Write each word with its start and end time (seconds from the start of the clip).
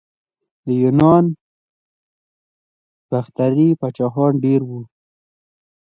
د 0.65 0.67
یونانو 0.81 1.31
باختري 3.09 3.69
پاچاهان 3.79 4.33
ډیر 4.45 4.61
وو 4.67 4.81